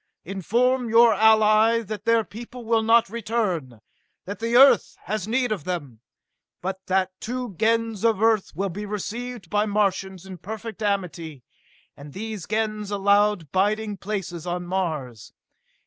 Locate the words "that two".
6.87-7.53